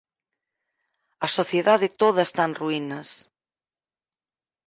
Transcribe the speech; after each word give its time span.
A 1.25 1.27
sociedade 1.37 1.87
toda 2.01 2.21
está 2.25 2.43
en 2.49 2.53
ruínas. 2.61 3.09